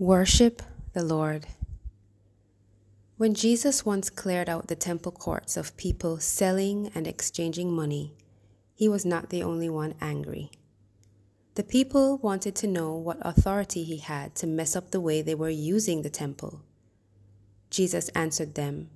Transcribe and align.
Worship 0.00 0.62
the 0.92 1.02
Lord. 1.02 1.48
When 3.16 3.34
Jesus 3.34 3.84
once 3.84 4.10
cleared 4.10 4.48
out 4.48 4.68
the 4.68 4.76
temple 4.76 5.10
courts 5.10 5.56
of 5.56 5.76
people 5.76 6.20
selling 6.20 6.92
and 6.94 7.04
exchanging 7.04 7.72
money, 7.72 8.14
he 8.76 8.88
was 8.88 9.04
not 9.04 9.30
the 9.30 9.42
only 9.42 9.68
one 9.68 9.96
angry. 10.00 10.52
The 11.56 11.64
people 11.64 12.18
wanted 12.18 12.54
to 12.54 12.68
know 12.68 12.94
what 12.94 13.18
authority 13.22 13.82
he 13.82 13.96
had 13.96 14.36
to 14.36 14.46
mess 14.46 14.76
up 14.76 14.92
the 14.92 15.00
way 15.00 15.20
they 15.20 15.34
were 15.34 15.50
using 15.50 16.02
the 16.02 16.10
temple. 16.10 16.62
Jesus 17.68 18.08
answered 18.10 18.54
them, 18.54 18.90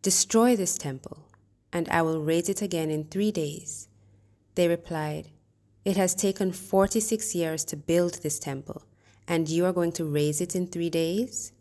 Destroy 0.00 0.56
this 0.56 0.78
temple, 0.78 1.28
and 1.74 1.90
I 1.90 2.00
will 2.00 2.22
raise 2.22 2.48
it 2.48 2.62
again 2.62 2.90
in 2.90 3.04
three 3.04 3.32
days. 3.32 3.86
They 4.54 4.66
replied, 4.66 5.28
It 5.84 5.98
has 5.98 6.14
taken 6.14 6.52
46 6.52 7.34
years 7.34 7.66
to 7.66 7.76
build 7.76 8.22
this 8.22 8.38
temple, 8.38 8.86
and 9.26 9.48
you 9.48 9.64
are 9.64 9.72
going 9.72 9.92
to 9.92 10.04
raise 10.04 10.40
it 10.40 10.54
in 10.54 10.66
three 10.66 10.90
days? 10.90 11.52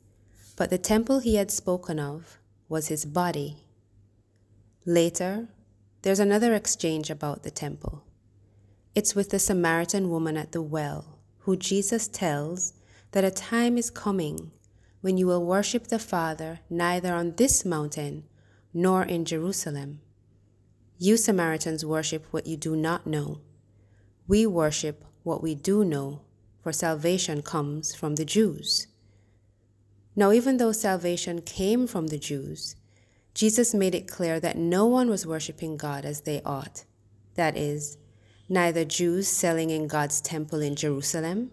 But 0.56 0.70
the 0.70 0.78
temple 0.78 1.20
he 1.20 1.36
had 1.36 1.52
spoken 1.52 2.00
of 2.00 2.38
was 2.68 2.88
his 2.88 3.06
body. 3.06 3.58
Later, 4.86 5.48
there's 6.02 6.20
another 6.20 6.54
exchange 6.54 7.10
about 7.10 7.44
the 7.44 7.52
temple. 7.52 8.04
It's 8.96 9.16
with 9.16 9.30
the 9.30 9.40
Samaritan 9.40 10.10
woman 10.10 10.36
at 10.36 10.52
the 10.52 10.62
well, 10.62 11.20
who 11.40 11.56
Jesus 11.56 12.08
tells 12.08 12.74
that 13.12 13.24
a 13.24 13.32
time 13.32 13.78
is 13.78 13.90
coming 13.90 14.52
when 15.02 15.18
you 15.18 15.28
will 15.28 15.46
worship 15.46 15.88
the 15.88 16.00
Father 16.00 16.60
neither 16.70 17.14
on 17.14 17.36
this 17.36 17.66
mountain 17.66 18.24
nor 18.74 19.04
in 19.04 19.26
Jerusalem. 19.26 20.02
You 20.98 21.18
Samaritans 21.18 21.86
worship 21.86 22.26
what 22.32 22.48
you 22.48 22.58
do 22.58 22.76
not 22.76 23.08
know. 23.08 23.42
We 24.28 24.46
worship 24.46 25.04
what 25.24 25.42
we 25.42 25.56
do 25.56 25.84
know, 25.84 26.22
for 26.62 26.72
salvation 26.72 27.42
comes 27.42 27.96
from 27.96 28.16
the 28.16 28.26
Jews. 28.26 28.88
Now, 30.16 30.32
even 30.32 30.58
though 30.58 30.72
salvation 30.72 31.42
came 31.42 31.88
from 31.88 32.08
the 32.08 32.20
Jews, 32.20 32.76
Jesus 33.34 33.74
made 33.74 33.96
it 33.96 34.08
clear 34.08 34.40
that 34.40 34.58
no 34.58 34.86
one 34.86 35.10
was 35.10 35.26
worshiping 35.26 35.78
God 35.78 36.06
as 36.06 36.22
they 36.22 36.42
ought. 36.44 36.84
That 37.36 37.56
is, 37.56 37.98
neither 38.50 38.84
Jews 38.84 39.28
selling 39.28 39.70
in 39.70 39.88
God's 39.88 40.20
temple 40.20 40.62
in 40.62 40.76
Jerusalem, 40.76 41.52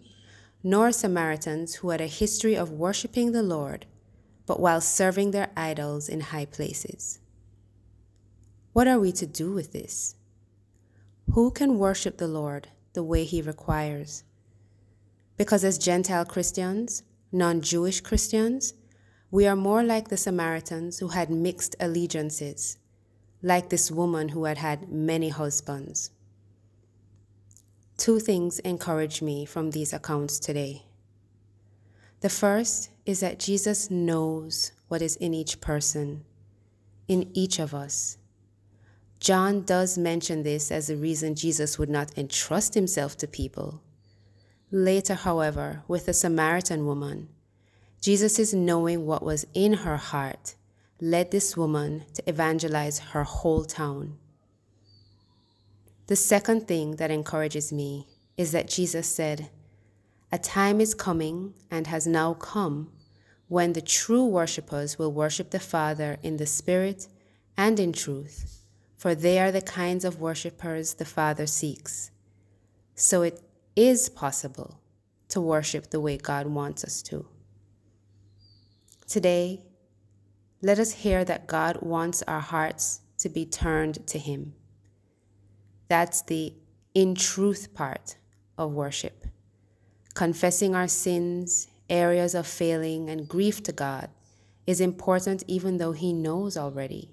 nor 0.64 0.90
Samaritans 0.90 1.76
who 1.76 1.90
had 1.90 2.00
a 2.00 2.06
history 2.06 2.56
of 2.56 2.72
worshiping 2.72 3.30
the 3.30 3.44
Lord, 3.44 3.86
but 4.44 4.58
while 4.58 4.80
serving 4.80 5.30
their 5.30 5.50
idols 5.56 6.08
in 6.08 6.20
high 6.20 6.46
places. 6.46 7.20
What 8.72 8.88
are 8.88 8.98
we 8.98 9.12
to 9.12 9.26
do 9.26 9.52
with 9.52 9.72
this? 9.72 10.16
Who 11.32 11.50
can 11.52 11.78
worship 11.78 12.18
the 12.18 12.26
Lord 12.26 12.68
the 12.92 13.04
way 13.04 13.24
he 13.24 13.40
requires? 13.40 14.24
Because 15.38 15.64
as 15.64 15.78
Gentile 15.78 16.24
Christians, 16.24 17.04
non 17.32 17.62
Jewish 17.62 18.00
Christians, 18.00 18.74
we 19.30 19.46
are 19.46 19.56
more 19.56 19.84
like 19.84 20.08
the 20.08 20.16
Samaritans 20.16 20.98
who 20.98 21.08
had 21.08 21.30
mixed 21.30 21.76
allegiances, 21.78 22.76
like 23.40 23.68
this 23.68 23.90
woman 23.90 24.30
who 24.30 24.44
had 24.44 24.58
had 24.58 24.90
many 24.90 25.28
husbands. 25.28 26.10
Two 27.96 28.18
things 28.18 28.58
encourage 28.60 29.22
me 29.22 29.44
from 29.44 29.70
these 29.70 29.92
accounts 29.92 30.38
today. 30.38 30.82
The 32.20 32.28
first 32.28 32.90
is 33.06 33.20
that 33.20 33.38
Jesus 33.38 33.90
knows 33.90 34.72
what 34.88 35.02
is 35.02 35.14
in 35.16 35.34
each 35.34 35.60
person, 35.60 36.24
in 37.06 37.30
each 37.32 37.60
of 37.60 37.74
us. 37.74 38.18
John 39.20 39.62
does 39.62 39.98
mention 39.98 40.42
this 40.42 40.72
as 40.72 40.90
a 40.90 40.96
reason 40.96 41.34
Jesus 41.34 41.78
would 41.78 41.88
not 41.88 42.16
entrust 42.16 42.74
himself 42.74 43.16
to 43.18 43.28
people. 43.28 43.82
Later, 44.70 45.14
however, 45.14 45.82
with 45.88 46.06
the 46.06 46.12
Samaritan 46.12 46.84
woman, 46.84 47.28
Jesus' 48.00 48.52
knowing 48.52 49.06
what 49.06 49.22
was 49.22 49.46
in 49.54 49.72
her 49.74 49.96
heart 49.96 50.54
led 51.00 51.30
this 51.30 51.56
woman 51.56 52.04
to 52.14 52.28
evangelize 52.28 52.98
her 52.98 53.24
whole 53.24 53.64
town. 53.64 54.18
The 56.06 56.16
second 56.16 56.68
thing 56.68 56.96
that 56.96 57.10
encourages 57.10 57.72
me 57.72 58.06
is 58.36 58.52
that 58.52 58.68
Jesus 58.68 59.06
said, 59.06 59.50
A 60.30 60.38
time 60.38 60.80
is 60.80 60.94
coming 60.94 61.54
and 61.70 61.86
has 61.86 62.06
now 62.06 62.34
come 62.34 62.90
when 63.48 63.72
the 63.72 63.80
true 63.80 64.24
worshippers 64.24 64.98
will 64.98 65.12
worship 65.12 65.50
the 65.50 65.60
Father 65.60 66.18
in 66.22 66.36
the 66.36 66.46
Spirit 66.46 67.08
and 67.56 67.80
in 67.80 67.92
truth, 67.92 68.62
for 68.96 69.14
they 69.14 69.38
are 69.38 69.50
the 69.50 69.62
kinds 69.62 70.04
of 70.04 70.20
worshippers 70.20 70.94
the 70.94 71.04
Father 71.04 71.46
seeks. 71.46 72.10
So 72.94 73.22
it 73.22 73.42
is 73.78 74.08
possible 74.08 74.80
to 75.28 75.40
worship 75.40 75.88
the 75.90 76.00
way 76.00 76.16
God 76.16 76.48
wants 76.48 76.82
us 76.82 77.00
to. 77.02 77.24
Today, 79.06 79.62
let 80.60 80.80
us 80.80 80.90
hear 80.90 81.24
that 81.24 81.46
God 81.46 81.78
wants 81.80 82.24
our 82.26 82.40
hearts 82.40 83.02
to 83.18 83.28
be 83.28 83.46
turned 83.46 84.04
to 84.08 84.18
Him. 84.18 84.54
That's 85.86 86.22
the 86.22 86.54
in 86.92 87.14
truth 87.14 87.72
part 87.72 88.16
of 88.58 88.72
worship. 88.72 89.28
Confessing 90.14 90.74
our 90.74 90.88
sins, 90.88 91.68
areas 91.88 92.34
of 92.34 92.48
failing, 92.48 93.08
and 93.08 93.28
grief 93.28 93.62
to 93.62 93.72
God 93.72 94.10
is 94.66 94.80
important 94.80 95.44
even 95.46 95.76
though 95.76 95.92
He 95.92 96.12
knows 96.12 96.56
already. 96.56 97.12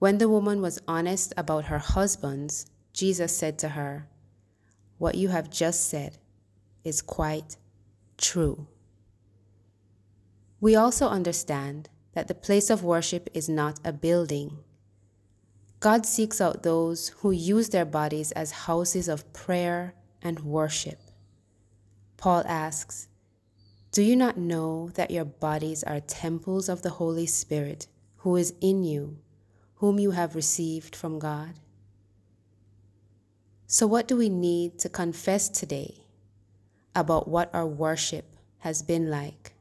When 0.00 0.18
the 0.18 0.28
woman 0.28 0.60
was 0.60 0.82
honest 0.86 1.32
about 1.38 1.64
her 1.64 1.78
husbands, 1.78 2.66
Jesus 2.92 3.34
said 3.34 3.58
to 3.60 3.70
her, 3.70 4.06
What 5.04 5.16
you 5.16 5.28
have 5.28 5.50
just 5.50 5.90
said 5.90 6.16
is 6.82 7.02
quite 7.02 7.58
true. 8.16 8.68
We 10.62 10.76
also 10.76 11.08
understand 11.08 11.90
that 12.14 12.26
the 12.26 12.34
place 12.34 12.70
of 12.70 12.82
worship 12.82 13.28
is 13.34 13.46
not 13.46 13.78
a 13.84 13.92
building. 13.92 14.60
God 15.78 16.06
seeks 16.06 16.40
out 16.40 16.62
those 16.62 17.10
who 17.18 17.32
use 17.32 17.68
their 17.68 17.84
bodies 17.84 18.32
as 18.32 18.64
houses 18.64 19.06
of 19.06 19.30
prayer 19.34 19.92
and 20.22 20.40
worship. 20.40 21.00
Paul 22.16 22.42
asks, 22.46 23.08
Do 23.92 24.02
you 24.02 24.16
not 24.16 24.38
know 24.38 24.88
that 24.94 25.10
your 25.10 25.26
bodies 25.26 25.84
are 25.84 26.00
temples 26.00 26.70
of 26.70 26.80
the 26.80 26.96
Holy 26.96 27.26
Spirit 27.26 27.88
who 28.24 28.36
is 28.36 28.54
in 28.62 28.84
you, 28.84 29.18
whom 29.74 29.98
you 29.98 30.12
have 30.12 30.34
received 30.34 30.96
from 30.96 31.18
God? 31.18 31.60
So, 33.74 33.88
what 33.88 34.06
do 34.06 34.16
we 34.16 34.28
need 34.28 34.78
to 34.78 34.88
confess 34.88 35.48
today 35.48 36.06
about 36.94 37.26
what 37.26 37.52
our 37.52 37.66
worship 37.66 38.24
has 38.58 38.82
been 38.82 39.10
like? 39.10 39.54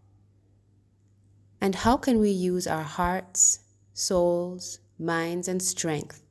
And 1.59 1.73
how 1.73 1.97
can 1.97 2.19
we 2.19 2.29
use 2.29 2.67
our 2.67 2.83
hearts, 2.83 3.61
souls, 3.95 4.77
minds, 4.99 5.47
and 5.47 5.63
strength 5.63 6.21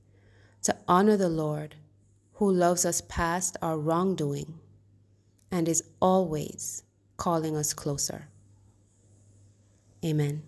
to 0.62 0.76
honor 0.86 1.16
the 1.16 1.28
Lord 1.28 1.74
who 2.34 2.52
loves 2.52 2.86
us 2.86 3.00
past 3.00 3.56
our 3.60 3.76
wrongdoing 3.76 4.60
and 5.50 5.68
is 5.68 5.82
always 6.00 6.84
calling 7.16 7.56
us 7.56 7.74
closer? 7.74 8.28
Amen. 10.04 10.44